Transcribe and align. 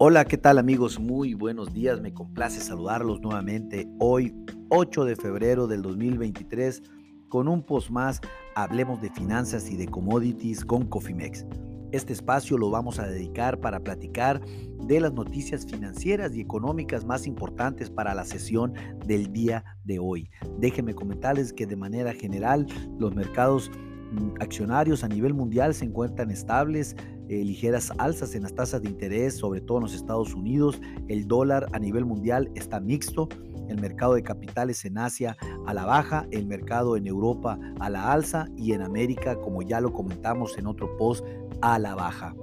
Hola, 0.00 0.24
¿qué 0.26 0.38
tal 0.38 0.58
amigos? 0.58 1.00
Muy 1.00 1.34
buenos 1.34 1.74
días, 1.74 2.00
me 2.00 2.14
complace 2.14 2.60
saludarlos 2.60 3.20
nuevamente 3.20 3.88
hoy, 3.98 4.32
8 4.68 5.04
de 5.04 5.16
febrero 5.16 5.66
del 5.66 5.82
2023, 5.82 6.84
con 7.28 7.48
un 7.48 7.64
post 7.64 7.90
más, 7.90 8.20
hablemos 8.54 9.00
de 9.02 9.10
finanzas 9.10 9.68
y 9.68 9.76
de 9.76 9.88
commodities 9.88 10.64
con 10.64 10.86
Cofimex. 10.86 11.44
Este 11.90 12.12
espacio 12.12 12.56
lo 12.56 12.70
vamos 12.70 13.00
a 13.00 13.08
dedicar 13.08 13.58
para 13.58 13.80
platicar 13.80 14.40
de 14.86 15.00
las 15.00 15.12
noticias 15.14 15.66
financieras 15.66 16.32
y 16.36 16.42
económicas 16.42 17.04
más 17.04 17.26
importantes 17.26 17.90
para 17.90 18.14
la 18.14 18.24
sesión 18.24 18.74
del 19.04 19.32
día 19.32 19.64
de 19.82 19.98
hoy. 19.98 20.30
Déjenme 20.60 20.94
comentarles 20.94 21.52
que 21.52 21.66
de 21.66 21.74
manera 21.74 22.12
general 22.12 22.66
los 23.00 23.16
mercados 23.16 23.68
mm, 24.12 24.40
accionarios 24.40 25.02
a 25.02 25.08
nivel 25.08 25.34
mundial 25.34 25.74
se 25.74 25.86
encuentran 25.86 26.30
estables, 26.30 26.94
eh, 27.28 27.44
ligeras 27.44 27.92
alzas 27.98 28.34
en 28.34 28.42
las 28.42 28.54
tasas 28.54 28.82
de 28.82 28.88
interés, 28.88 29.36
sobre 29.36 29.60
todo 29.60 29.78
en 29.78 29.84
los 29.84 29.94
Estados 29.94 30.34
Unidos. 30.34 30.80
El 31.08 31.26
dólar 31.26 31.66
a 31.72 31.78
nivel 31.78 32.04
mundial 32.04 32.50
está 32.54 32.80
mixto. 32.80 33.28
El 33.68 33.80
mercado 33.80 34.14
de 34.14 34.22
capitales 34.22 34.84
en 34.86 34.96
Asia 34.96 35.36
a 35.66 35.74
la 35.74 35.84
baja, 35.84 36.26
el 36.30 36.46
mercado 36.46 36.96
en 36.96 37.06
Europa 37.06 37.58
a 37.80 37.90
la 37.90 38.12
alza 38.12 38.46
y 38.56 38.72
en 38.72 38.80
América, 38.80 39.36
como 39.36 39.60
ya 39.60 39.80
lo 39.80 39.92
comentamos 39.92 40.56
en 40.56 40.66
otro 40.66 40.96
post, 40.96 41.24
a 41.60 41.78
la 41.78 41.94
baja. 41.94 42.34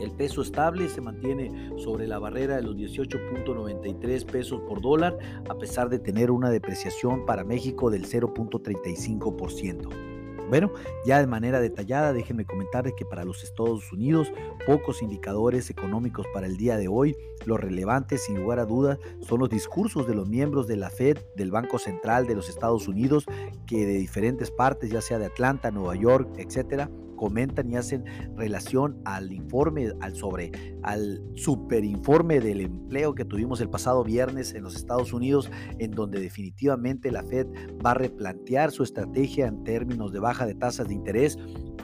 El 0.00 0.10
peso 0.10 0.42
estable 0.42 0.90
se 0.90 1.00
mantiene 1.00 1.72
sobre 1.78 2.06
la 2.06 2.18
barrera 2.18 2.56
de 2.56 2.62
los 2.62 2.76
18.93 2.76 4.26
pesos 4.26 4.60
por 4.68 4.82
dólar, 4.82 5.16
a 5.48 5.56
pesar 5.56 5.88
de 5.88 5.98
tener 5.98 6.30
una 6.30 6.50
depreciación 6.50 7.24
para 7.24 7.44
México 7.44 7.90
del 7.90 8.06
0.35%. 8.06 10.15
Bueno, 10.48 10.70
ya 11.04 11.18
de 11.18 11.26
manera 11.26 11.60
detallada, 11.60 12.12
déjenme 12.12 12.44
comentarles 12.44 12.94
que 12.94 13.04
para 13.04 13.24
los 13.24 13.42
Estados 13.42 13.92
Unidos, 13.92 14.32
pocos 14.66 15.02
indicadores 15.02 15.70
económicos 15.70 16.26
para 16.32 16.46
el 16.46 16.56
día 16.56 16.76
de 16.76 16.88
hoy. 16.88 17.16
Los 17.44 17.60
relevantes, 17.60 18.24
sin 18.24 18.36
lugar 18.40 18.60
a 18.60 18.64
dudas, 18.64 18.98
son 19.20 19.40
los 19.40 19.50
discursos 19.50 20.06
de 20.06 20.14
los 20.14 20.28
miembros 20.28 20.66
de 20.66 20.76
la 20.76 20.90
Fed, 20.90 21.18
del 21.34 21.50
Banco 21.50 21.78
Central 21.78 22.26
de 22.26 22.34
los 22.36 22.48
Estados 22.48 22.86
Unidos, 22.86 23.26
que 23.66 23.86
de 23.86 23.98
diferentes 23.98 24.50
partes, 24.50 24.90
ya 24.90 25.00
sea 25.00 25.18
de 25.18 25.26
Atlanta, 25.26 25.70
Nueva 25.70 25.96
York, 25.96 26.28
etcétera, 26.38 26.90
comentan 27.16 27.70
y 27.70 27.76
hacen 27.76 28.04
relación 28.36 29.00
al 29.04 29.32
informe, 29.32 29.92
al 30.00 30.14
sobre, 30.14 30.52
al 30.82 31.22
superinforme 31.34 32.40
del 32.40 32.60
empleo 32.60 33.14
que 33.14 33.24
tuvimos 33.24 33.60
el 33.60 33.70
pasado 33.70 34.04
viernes 34.04 34.54
en 34.54 34.62
los 34.62 34.76
Estados 34.76 35.12
Unidos, 35.12 35.50
en 35.78 35.90
donde 35.90 36.20
definitivamente 36.20 37.10
la 37.10 37.22
Fed 37.22 37.46
va 37.84 37.92
a 37.92 37.94
replantear 37.94 38.70
su 38.70 38.82
estrategia 38.82 39.46
en 39.46 39.64
términos 39.64 40.12
de 40.12 40.20
baja 40.20 40.46
de 40.46 40.54
tasas 40.54 40.88
de 40.88 40.94
interés 40.94 41.38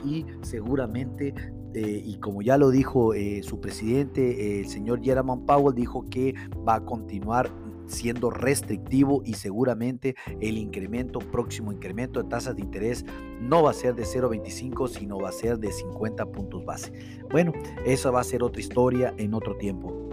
y 0.05 0.25
seguramente 0.41 1.33
eh, 1.75 2.03
y 2.05 2.17
como 2.19 2.41
ya 2.43 2.57
lo 2.57 2.69
dijo 2.69 3.13
eh, 3.13 3.41
su 3.41 3.59
presidente, 3.59 4.59
el 4.59 4.67
señor 4.67 5.03
Jerome 5.03 5.43
Powell, 5.47 5.73
dijo 5.73 6.05
que 6.07 6.35
va 6.67 6.75
a 6.75 6.85
continuar 6.85 7.51
siendo 7.87 8.29
restrictivo 8.29 9.21
y 9.25 9.33
seguramente 9.33 10.15
el 10.41 10.57
incremento, 10.57 11.19
próximo 11.19 11.71
incremento 11.71 12.21
de 12.21 12.29
tasas 12.29 12.55
de 12.55 12.61
interés 12.61 13.05
no 13.39 13.63
va 13.63 13.71
a 13.71 13.73
ser 13.73 13.95
de 13.95 14.03
0.25, 14.03 14.87
sino 14.87 15.19
va 15.19 15.29
a 15.29 15.33
ser 15.33 15.59
de 15.59 15.71
50 15.71 16.25
puntos 16.27 16.65
base. 16.65 16.91
Bueno, 17.31 17.53
esa 17.85 18.11
va 18.11 18.21
a 18.21 18.23
ser 18.23 18.43
otra 18.43 18.61
historia 18.61 19.13
en 19.17 19.33
otro 19.33 19.55
tiempo. 19.57 20.03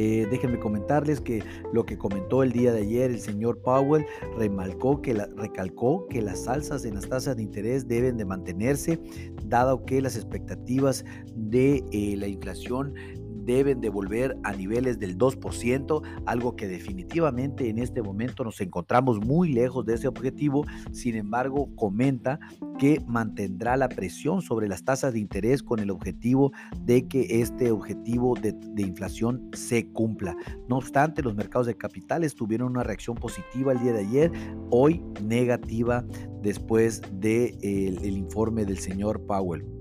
Eh, 0.00 0.28
déjenme 0.30 0.60
comentarles 0.60 1.20
que 1.20 1.42
lo 1.72 1.84
que 1.84 1.98
comentó 1.98 2.44
el 2.44 2.52
día 2.52 2.72
de 2.72 2.82
ayer 2.82 3.10
el 3.10 3.18
señor 3.18 3.60
Powell 3.62 4.06
que 5.02 5.14
recalcó 5.36 6.06
que 6.06 6.22
las 6.22 6.46
alzas 6.46 6.84
en 6.84 6.94
las 6.94 7.08
tasas 7.08 7.36
de 7.36 7.42
interés 7.42 7.88
deben 7.88 8.16
de 8.16 8.24
mantenerse, 8.24 9.00
dado 9.44 9.84
que 9.84 10.00
las 10.00 10.14
expectativas 10.14 11.04
de 11.34 11.84
eh, 11.90 12.14
la 12.16 12.28
inflación 12.28 12.94
deben 13.48 13.80
de 13.80 13.88
volver 13.88 14.36
a 14.44 14.52
niveles 14.52 14.98
del 14.98 15.16
2%, 15.16 16.02
algo 16.26 16.54
que 16.54 16.68
definitivamente 16.68 17.70
en 17.70 17.78
este 17.78 18.02
momento 18.02 18.44
nos 18.44 18.60
encontramos 18.60 19.20
muy 19.20 19.50
lejos 19.50 19.86
de 19.86 19.94
ese 19.94 20.06
objetivo. 20.06 20.66
Sin 20.92 21.16
embargo, 21.16 21.74
comenta 21.74 22.38
que 22.78 23.02
mantendrá 23.06 23.78
la 23.78 23.88
presión 23.88 24.42
sobre 24.42 24.68
las 24.68 24.84
tasas 24.84 25.14
de 25.14 25.20
interés 25.20 25.62
con 25.62 25.80
el 25.80 25.90
objetivo 25.90 26.52
de 26.84 27.08
que 27.08 27.40
este 27.40 27.70
objetivo 27.70 28.34
de, 28.34 28.54
inflación 28.82 29.48
se 29.54 29.88
cumpla. 29.92 30.36
No 30.68 30.76
obstante, 30.76 31.22
los 31.22 31.34
mercados 31.34 31.66
de 31.66 31.76
capitales 31.76 32.34
tuvieron 32.34 32.72
una 32.72 32.82
reacción 32.82 33.16
positiva 33.16 33.72
el 33.72 33.80
día 33.80 33.92
de 33.94 34.00
ayer, 34.00 34.32
hoy 34.70 35.02
negativa 35.22 36.04
después 36.42 37.00
del 37.12 37.58
de, 37.60 37.98
el 38.02 38.16
informe 38.16 38.66
del 38.66 38.78
señor 38.78 39.24
Powell 39.26 39.77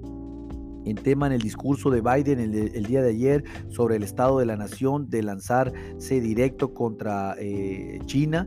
en 0.89 0.95
tema 0.95 1.27
en 1.27 1.33
el 1.33 1.41
discurso 1.41 1.89
de 1.89 2.01
Biden 2.01 2.39
el, 2.39 2.83
día 2.85 3.01
de 3.01 3.09
ayer 3.09 3.43
sobre 3.69 3.97
el 3.97 4.03
estado 4.03 4.39
de 4.39 4.45
la 4.45 4.55
nación 4.55 5.09
de 5.09 5.23
lanzarse 5.23 6.21
directo 6.21 6.73
contra 6.73 7.35
eh, 7.39 7.99
China. 8.05 8.45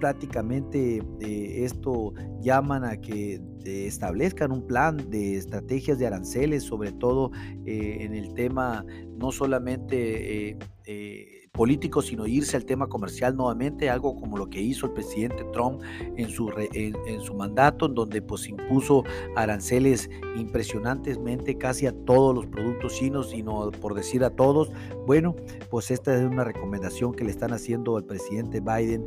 Prácticamente 0.00 1.02
eh, 1.20 1.64
esto 1.64 2.12
llaman 2.40 2.84
a 2.84 3.00
que 3.00 3.34
eh, 3.64 3.86
establezcan 3.86 4.52
un 4.52 4.66
plan 4.66 4.96
de 5.10 5.36
estrategias 5.36 5.98
de 5.98 6.06
aranceles, 6.06 6.64
sobre 6.64 6.92
todo 6.92 7.30
en 7.64 8.14
el 8.14 8.34
tema 8.34 8.84
no 9.18 9.32
solamente 9.32 10.56
político, 11.56 12.02
sino 12.02 12.26
irse 12.26 12.56
al 12.56 12.64
tema 12.64 12.86
comercial 12.86 13.34
nuevamente, 13.34 13.90
algo 13.90 14.14
como 14.14 14.36
lo 14.36 14.48
que 14.48 14.60
hizo 14.60 14.86
el 14.86 14.92
presidente 14.92 15.42
Trump 15.52 15.80
en 16.16 16.28
su, 16.28 16.52
en, 16.56 17.20
su 17.20 17.34
mandato, 17.34 17.86
en 17.86 17.94
donde 17.94 18.22
pues 18.22 18.46
impuso 18.48 19.02
aranceles 19.34 20.10
impresionantemente 20.36 21.56
casi 21.56 21.86
a 21.86 21.92
todos 22.04 22.34
los 22.34 22.46
productos 22.46 22.94
chinos, 22.94 23.30
sino 23.30 23.70
por 23.72 23.94
decir 23.94 24.22
a 24.22 24.30
todos. 24.30 24.70
Bueno, 25.06 25.34
pues 25.70 25.90
esta 25.90 26.14
es 26.14 26.24
una 26.24 26.44
recomendación 26.44 27.14
que 27.14 27.24
le 27.24 27.30
están 27.30 27.52
haciendo 27.52 27.96
al 27.96 28.04
presidente 28.04 28.60
Biden 28.60 29.06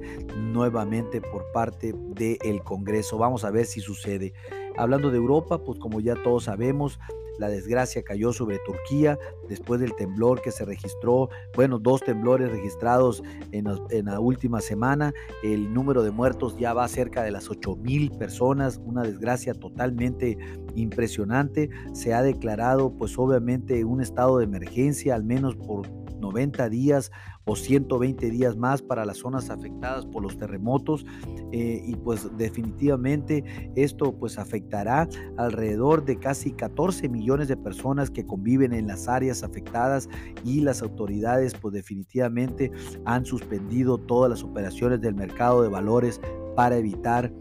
nuevamente 0.51 1.21
por 1.21 1.51
parte 1.51 1.93
del 2.15 2.63
Congreso. 2.63 3.17
Vamos 3.17 3.45
a 3.45 3.51
ver 3.51 3.65
si 3.65 3.79
sucede. 3.79 4.33
Hablando 4.77 5.11
de 5.11 5.17
Europa, 5.17 5.63
pues 5.63 5.77
como 5.77 5.99
ya 5.99 6.15
todos 6.23 6.45
sabemos, 6.45 6.99
la 7.39 7.49
desgracia 7.49 8.03
cayó 8.03 8.33
sobre 8.33 8.59
Turquía 8.59 9.17
después 9.47 9.79
del 9.79 9.95
temblor 9.95 10.41
que 10.41 10.51
se 10.51 10.65
registró, 10.65 11.29
bueno, 11.55 11.79
dos 11.79 12.01
temblores 12.01 12.51
registrados 12.51 13.23
en, 13.51 13.65
la 14.05 14.19
última 14.19 14.61
semana. 14.61 15.13
El 15.41 15.73
número 15.73 16.03
de 16.03 16.11
muertos 16.11 16.57
ya 16.57 16.73
va 16.73 16.87
cerca 16.87 17.23
de 17.23 17.31
las 17.31 17.49
8 17.49 17.77
mil 17.77 18.11
personas, 18.11 18.79
una 18.83 19.03
desgracia 19.03 19.53
totalmente 19.53 20.37
impresionante. 20.75 21.69
Se 21.93 22.13
ha 22.13 22.21
declarado, 22.21 22.91
pues 22.91 23.17
obviamente, 23.17 23.85
un 23.85 24.01
estado 24.01 24.37
de 24.37 24.43
emergencia, 24.43 25.15
al 25.15 25.23
menos 25.23 25.55
por 25.55 25.87
90 26.19 26.69
días 26.69 27.11
o 27.45 27.55
120 27.55 28.29
días 28.29 28.55
más 28.55 28.81
para 28.81 29.05
las 29.05 29.17
zonas 29.17 29.49
afectadas 29.49 30.05
por 30.05 30.21
los 30.23 30.37
terremotos 30.37 31.05
eh, 31.51 31.81
y 31.85 31.95
pues 31.95 32.29
definitivamente 32.37 33.43
esto 33.75 34.13
pues 34.13 34.37
afectará 34.37 35.07
alrededor 35.37 36.05
de 36.05 36.17
casi 36.17 36.51
14 36.51 37.09
millones 37.09 37.47
de 37.47 37.57
personas 37.57 38.11
que 38.11 38.25
conviven 38.25 38.73
en 38.73 38.87
las 38.87 39.07
áreas 39.07 39.43
afectadas 39.43 40.09
y 40.45 40.61
las 40.61 40.81
autoridades 40.81 41.53
pues 41.55 41.73
definitivamente 41.73 42.71
han 43.05 43.25
suspendido 43.25 43.97
todas 43.97 44.29
las 44.29 44.43
operaciones 44.43 45.01
del 45.01 45.15
mercado 45.15 45.63
de 45.63 45.69
valores 45.69 46.21
para 46.55 46.77
evitar 46.77 47.31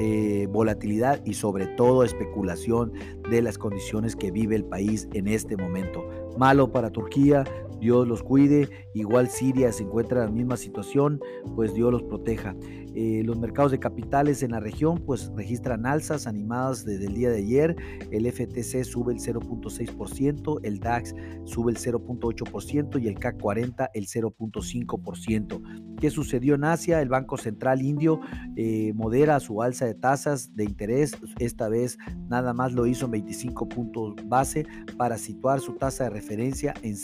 eh, 0.00 0.46
volatilidad 0.52 1.20
y 1.24 1.34
sobre 1.34 1.66
todo 1.66 2.04
especulación 2.04 2.92
de 3.30 3.42
las 3.42 3.58
condiciones 3.58 4.14
que 4.14 4.30
vive 4.30 4.54
el 4.54 4.64
país 4.64 5.08
en 5.12 5.26
este 5.26 5.56
momento. 5.56 6.04
Malo 6.38 6.70
para 6.70 6.90
Turquía, 6.90 7.42
Dios 7.80 8.06
los 8.06 8.22
cuide. 8.22 8.68
Igual 8.94 9.28
Siria 9.28 9.72
se 9.72 9.84
encuentra 9.84 10.20
en 10.20 10.26
la 10.26 10.32
misma 10.32 10.56
situación, 10.56 11.20
pues 11.54 11.74
Dios 11.74 11.92
los 11.92 12.02
proteja. 12.02 12.54
Eh, 12.94 13.22
los 13.24 13.38
mercados 13.38 13.70
de 13.70 13.78
capitales 13.78 14.42
en 14.42 14.50
la 14.50 14.60
región 14.60 14.98
pues 14.98 15.30
registran 15.36 15.86
alzas 15.86 16.26
animadas 16.26 16.84
desde 16.84 17.06
el 17.06 17.14
día 17.14 17.30
de 17.30 17.38
ayer. 17.38 17.76
El 18.10 18.26
FTC 18.26 18.82
sube 18.82 19.12
el 19.12 19.20
0.6%, 19.20 20.60
el 20.64 20.80
DAX 20.80 21.14
sube 21.44 21.70
el 21.70 21.78
0.8% 21.78 23.00
y 23.00 23.06
el 23.06 23.18
CAC 23.18 23.40
40 23.40 23.90
el 23.94 24.06
0.5%. 24.06 25.96
¿Qué 26.00 26.10
sucedió 26.10 26.54
en 26.54 26.64
Asia? 26.64 27.00
El 27.00 27.08
Banco 27.08 27.36
Central 27.36 27.82
Indio 27.82 28.20
eh, 28.56 28.92
modera 28.94 29.38
su 29.38 29.62
alza 29.62 29.84
de 29.84 29.94
tasas 29.94 30.56
de 30.56 30.64
interés. 30.64 31.12
Esta 31.38 31.68
vez 31.68 31.98
nada 32.28 32.52
más 32.52 32.72
lo 32.72 32.86
hizo 32.86 33.04
en 33.04 33.12
25 33.12 33.68
puntos 33.68 34.14
base 34.24 34.66
para 34.96 35.18
situar 35.18 35.60
su 35.60 35.74
tasa 35.74 36.04
de 36.04 36.10
referencia 36.10 36.74
en 36.82 36.96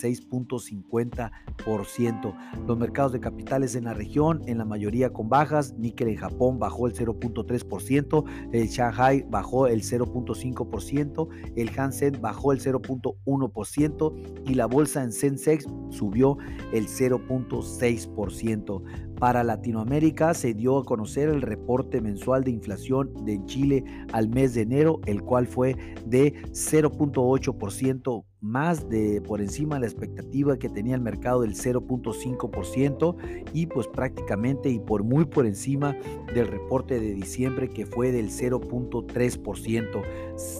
6.50%. 0.70 2.34
Los 2.66 2.78
mercados 2.78 3.12
de 3.12 3.20
capitales 3.20 3.74
en 3.74 3.84
la 3.84 3.94
región, 3.94 4.42
en 4.46 4.58
la 4.58 4.64
mayoría 4.64 5.12
con 5.12 5.28
bajas, 5.28 5.74
níquel 5.74 6.08
en 6.08 6.16
Japón 6.16 6.58
bajó 6.58 6.86
el 6.86 6.94
0.3%, 6.94 8.24
el 8.52 8.68
Shanghai 8.68 9.24
bajó 9.28 9.66
el 9.66 9.82
0.5%, 9.82 11.28
el 11.56 11.70
Hansen 11.78 12.20
bajó 12.20 12.52
el 12.52 12.60
0.1% 12.60 14.14
y 14.46 14.54
la 14.54 14.66
bolsa 14.66 15.02
en 15.02 15.12
Sensex 15.12 15.66
subió 15.90 16.38
el 16.72 16.86
0.6%. 16.88 18.82
Para 19.18 19.44
Latinoamérica 19.44 20.34
se 20.34 20.54
dio 20.54 20.78
a 20.78 20.84
conocer 20.84 21.28
el 21.28 21.42
reporte 21.42 22.00
mensual 22.00 22.44
de 22.44 22.50
inflación 22.50 23.24
de 23.24 23.44
Chile 23.46 23.84
al 24.12 24.28
mes 24.28 24.54
de 24.54 24.62
enero, 24.62 25.00
el 25.06 25.22
cual 25.22 25.46
fue 25.46 25.76
de 26.06 26.34
0.8% 26.50 28.24
más 28.44 28.90
de 28.90 29.22
por 29.22 29.40
encima 29.40 29.76
de 29.76 29.80
la 29.80 29.86
expectativa 29.86 30.58
que 30.58 30.68
tenía 30.68 30.94
el 30.94 31.00
mercado 31.00 31.40
del 31.40 31.54
0.5% 31.54 33.16
y 33.54 33.64
pues 33.66 33.88
prácticamente 33.88 34.68
y 34.68 34.78
por 34.78 35.02
muy 35.02 35.24
por 35.24 35.46
encima 35.46 35.96
del 36.34 36.48
reporte 36.48 37.00
de 37.00 37.14
diciembre 37.14 37.70
que 37.70 37.86
fue 37.86 38.12
del 38.12 38.28
0.3%. 38.28 40.02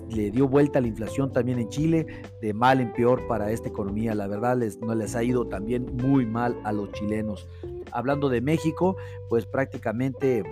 Le 0.09 0.31
dio 0.31 0.49
vuelta 0.49 0.81
la 0.81 0.87
inflación 0.87 1.31
también 1.31 1.59
en 1.59 1.69
Chile, 1.69 2.07
de 2.41 2.55
mal 2.55 2.81
en 2.81 2.91
peor 2.95 3.27
para 3.29 3.51
esta 3.51 3.69
economía. 3.69 4.15
La 4.15 4.29
verdad 4.29 4.57
les, 4.57 4.81
no 4.81 4.95
les 4.95 5.15
ha 5.15 5.23
ido 5.23 5.47
también 5.47 5.95
muy 5.95 6.25
mal 6.25 6.59
a 6.65 6.73
los 6.73 6.91
chilenos. 6.93 7.47
Hablando 7.93 8.29
de 8.29 8.41
México, 8.41 8.97
pues 9.29 9.47
prácticamente 9.47 10.43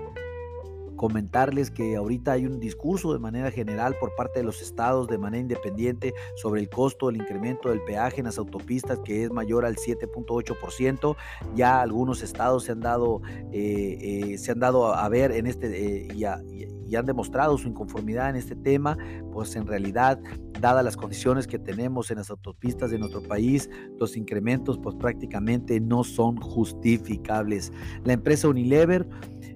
comentarles 1.03 1.73
que 1.73 1.97
ahorita 1.97 2.31
hay 2.31 2.47
un 2.47 2.61
discurso 2.61 3.13
de 3.13 3.19
manera 3.19 3.51
general 3.51 3.97
por 3.99 4.15
parte 4.15 4.39
de 4.39 4.45
los 4.45 4.63
estados 4.63 5.09
de 5.09 5.19
manera 5.19 5.41
independiente 5.41 6.15
sobre 6.37 6.61
el 6.61 6.69
costo 6.69 7.09
del 7.09 7.17
incremento 7.17 7.71
del 7.71 7.83
peaje 7.83 8.21
en 8.21 8.27
las 8.27 8.39
autopistas 8.39 9.01
que 9.01 9.25
es 9.25 9.33
mayor 9.33 9.65
al 9.65 9.75
7.8%. 9.75 11.17
Ya 11.57 11.81
algunos 11.81 12.23
estados 12.23 12.63
se 12.63 12.71
han 12.71 12.81
dado, 12.81 13.21
eh, 13.51 14.33
eh, 14.33 14.39
se 14.39 14.53
han 14.53 14.61
dado 14.61 14.95
a 14.95 15.09
ver 15.09 15.33
en 15.33 15.49
este 15.49 15.67
eh, 15.67 16.09
y, 16.15 16.25
y 16.25 16.82
han 16.97 17.07
demostrado 17.07 17.59
su 17.59 17.69
inconformidad 17.69 18.31
en 18.31 18.37
este 18.37 18.57
tema, 18.57 18.97
pues 19.33 19.57
en 19.57 19.67
realidad, 19.67 20.19
dadas 20.61 20.85
las 20.85 20.97
condiciones 20.97 21.47
que 21.47 21.59
tenemos 21.59 22.11
en 22.11 22.19
las 22.19 22.31
autopistas 22.31 22.91
de 22.91 22.99
nuestro 22.99 23.23
país, 23.23 23.69
los 23.99 24.17
incrementos 24.17 24.79
pues 24.79 24.95
prácticamente 24.97 25.81
no 25.81 26.05
son 26.05 26.37
justificables. 26.37 27.73
La 28.05 28.13
empresa 28.13 28.49
Unilever 28.49 29.07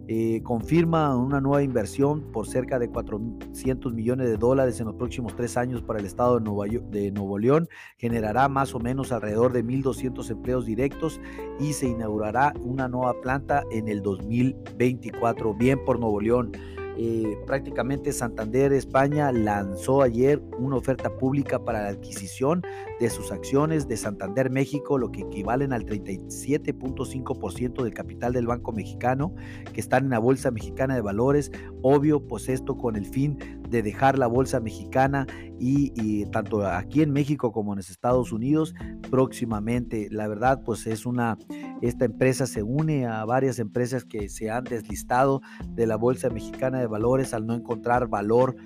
eh, 0.09 0.41
confirma 0.45 1.17
una 1.17 1.41
nueva 1.41 1.65
inversión 1.65 2.31
por 2.31 2.47
cerca 2.47 2.79
de 2.79 2.89
400 2.89 3.93
millones 3.93 4.29
de 4.29 4.37
dólares 4.37 4.79
en 4.79 4.87
los 4.87 4.95
próximos 4.95 5.35
tres 5.35 5.57
años 5.57 5.83
para 5.83 5.99
el 5.99 6.07
estado 6.07 6.39
de, 6.39 6.83
de 6.91 7.11
Nuevo 7.11 7.39
León. 7.39 7.69
Generará 7.97 8.49
más 8.49 8.75
o 8.75 8.79
menos 8.79 9.11
alrededor 9.11 9.53
de 9.53 9.65
1.200 9.65 10.31
empleos 10.31 10.65
directos 10.65 11.21
y 11.59 11.73
se 11.73 11.89
inaugurará 11.89 12.55
una 12.61 12.87
nueva 12.87 13.21
planta 13.21 13.65
en 13.73 13.89
el 13.89 14.01
2024. 14.03 15.55
Bien 15.55 15.85
por 15.85 15.99
Nuevo 15.99 16.21
León. 16.21 16.53
Eh, 16.99 17.37
prácticamente 17.47 18.11
Santander 18.13 18.73
España 18.73 19.31
lanzó 19.31 20.01
ayer 20.03 20.43
una 20.59 20.77
oferta 20.77 21.15
pública 21.17 21.63
para 21.63 21.83
la 21.83 21.89
adquisición 21.89 22.63
de 23.01 23.11
sus 23.11 23.33
acciones 23.33 23.87
de 23.87 23.99
Santander 23.99 24.51
México, 24.51 24.97
lo 24.97 25.13
que 25.13 25.21
equivalen 25.23 25.75
al 25.75 25.85
37.5% 25.85 27.83
del 27.83 27.93
capital 27.93 28.33
del 28.33 28.47
Banco 28.47 28.73
Mexicano, 28.73 29.35
que 29.75 29.81
están 29.81 30.05
en 30.05 30.11
la 30.11 30.19
Bolsa 30.19 30.51
Mexicana 30.51 30.95
de 30.95 31.03
Valores. 31.03 31.53
Obvio, 31.83 32.27
pues 32.27 32.49
esto 32.49 32.79
con 32.79 32.97
el 32.97 33.05
fin 33.05 33.39
de 33.69 33.83
dejar 33.83 34.19
la 34.19 34.27
Bolsa 34.27 34.61
Mexicana 34.61 35.27
y, 35.59 36.27
tanto 36.27 36.67
aquí 36.67 37.03
en 37.03 37.13
México 37.13 37.53
como 37.53 37.73
en 37.73 37.79
los 37.79 37.91
Estados 37.91 38.33
Unidos 38.33 38.75
próximamente. 39.11 40.09
La 40.11 40.29
verdad, 40.29 40.63
pues 40.65 40.87
es 40.87 41.07
una 41.07 41.39
esta 41.83 42.07
empresa 42.07 42.47
se 42.47 42.63
une 42.63 43.07
a 43.07 43.25
varias 43.25 43.59
empresas 43.59 44.05
que 44.05 44.29
se 44.29 44.51
han 44.51 44.65
deslistado 44.65 45.43
de 45.69 45.87
la 45.87 45.97
Bolsa 45.97 46.31
Mexicana 46.31 46.79
de 46.79 46.87
Valores 46.87 47.35
al 47.35 47.47
no 47.47 47.55
encontrar 47.55 48.09
valor, 48.09 48.57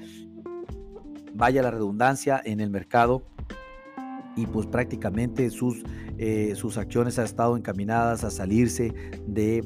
vaya 1.35 1.62
la 1.62 1.70
redundancia, 1.70 2.41
en 2.44 2.61
el 2.61 2.70
mercado 2.70 3.25
y 4.37 4.47
pues 4.47 4.67
prácticamente 4.67 5.50
sus, 5.50 5.82
eh, 6.19 6.55
sus 6.55 6.79
acciones 6.79 7.19
han 7.19 7.25
estado 7.25 7.56
encaminadas 7.56 8.25
a 8.25 8.31
salirse 8.31 8.93
de, 9.27 9.62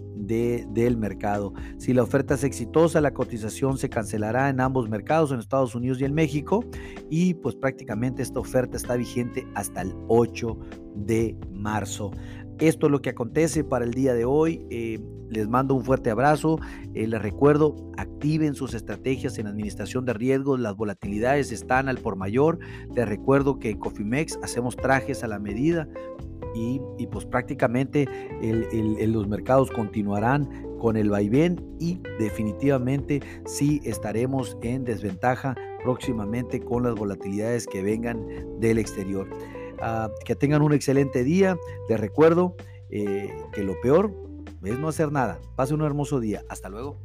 del 0.71 0.97
mercado. 0.97 1.53
Si 1.79 1.93
la 1.93 2.03
oferta 2.03 2.35
es 2.35 2.45
exitosa, 2.45 3.01
la 3.01 3.13
cotización 3.13 3.79
se 3.79 3.89
cancelará 3.89 4.49
en 4.49 4.61
ambos 4.61 4.89
mercados, 4.89 5.33
en 5.33 5.39
Estados 5.39 5.75
Unidos 5.75 6.01
y 6.01 6.05
en 6.05 6.15
México, 6.15 6.65
y 7.11 7.35
pues 7.35 7.55
prácticamente 7.55 8.23
esta 8.23 8.41
oferta 8.41 8.77
está 8.77 8.97
vigente 8.97 9.47
hasta 9.55 9.83
el 9.83 9.95
8 10.09 10.59
de 10.97 11.37
marzo. 11.53 12.11
Esto 12.59 12.87
es 12.87 12.93
lo 12.93 13.03
que 13.03 13.11
acontece 13.11 13.65
para 13.65 13.85
el 13.85 13.93
día 13.93 14.15
de 14.15 14.25
hoy. 14.25 14.65
Eh, 14.71 15.01
les 15.31 15.49
mando 15.49 15.75
un 15.75 15.85
fuerte 15.85 16.11
abrazo. 16.11 16.59
Eh, 16.95 17.07
les 17.07 17.21
recuerdo, 17.21 17.75
activen 17.97 18.55
sus 18.55 18.75
estrategias 18.75 19.39
en 19.39 19.47
administración 19.47 20.05
de 20.05 20.15
riesgos. 20.15 20.61
Las 20.61 20.77
volatilidades 20.77 21.53
están 21.53 21.89
al 21.89 21.99
por 21.99 22.17
mayor. 22.17 22.59
Les 22.95 23.09
recuerdo 23.09 23.59
que 23.59 23.71
en 23.71 23.79
Cofimex 23.79 24.39
hacemos 24.43 24.77
trajes 24.77 25.25
a 25.25 25.29
la 25.29 25.39
medida 25.39 25.89
y, 26.55 26.81
pues 27.11 27.25
prácticamente 27.27 28.09
los 28.41 29.27
mercados 29.27 29.71
continuarán 29.73 30.49
con 30.79 30.97
el 30.97 31.11
vaivén 31.11 31.61
y 31.81 32.01
definitivamente 32.19 33.21
sí 33.45 33.81
estaremos 33.85 34.57
en 34.63 34.85
desventaja 34.85 35.57
próximamente 35.83 36.61
con 36.61 36.85
las 36.85 36.95
volatilidades 36.95 37.67
que 37.67 37.83
vengan 37.83 38.25
del 38.61 38.79
exterior. 38.79 39.29
Ah, 39.81 40.09
que 40.25 40.37
tengan 40.37 40.63
un 40.63 40.73
excelente 40.73 41.25
día. 41.25 41.57
Les 41.89 41.99
recuerdo 41.99 42.55
eh, 42.91 43.29
que 43.53 43.63
lo 43.63 43.75
peor 43.83 44.15
es 44.73 44.79
no 44.79 44.89
hacer 44.89 45.13
nada. 45.13 45.39
Pase 45.57 45.75
un 45.75 45.83
hermoso 45.83 46.21
día. 46.21 46.45
Hasta 46.49 46.69
luego. 46.69 46.99